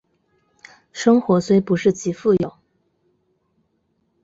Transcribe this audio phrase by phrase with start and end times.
[0.91, 2.57] 生活虽不是极富有